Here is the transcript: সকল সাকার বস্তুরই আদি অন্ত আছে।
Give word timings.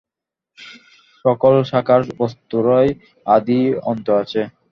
সকল 1.25 1.53
সাকার 1.71 2.01
বস্তুরই 2.19 2.89
আদি 3.25 3.59
অন্ত 3.83 4.05
আছে। 4.21 4.41